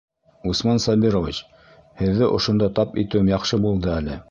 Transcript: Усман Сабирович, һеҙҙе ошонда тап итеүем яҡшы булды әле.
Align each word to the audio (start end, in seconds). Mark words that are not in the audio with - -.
Усман 0.51 0.79
Сабирович, 0.85 1.41
һеҙҙе 2.03 2.31
ошонда 2.39 2.73
тап 2.81 2.99
итеүем 3.05 3.33
яҡшы 3.37 3.63
булды 3.67 3.97
әле. 4.01 4.19